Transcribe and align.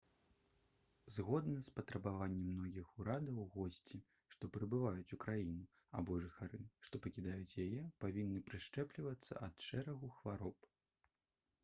згодна 1.15 1.57
з 1.65 1.73
патрабаваннем 1.79 2.45
многіх 2.53 2.87
урадаў 3.01 3.43
госці 3.55 3.99
што 4.35 4.49
прыбываюць 4.55 5.13
у 5.17 5.21
краіну 5.27 5.59
або 5.99 6.17
жыхары 6.23 6.61
што 6.87 7.01
пакідаюць 7.07 7.59
яе 7.65 7.83
павінны 8.05 8.43
прышчэплівацца 8.51 9.37
ад 9.49 9.67
шэрагу 9.69 10.09
хвароб 10.21 10.67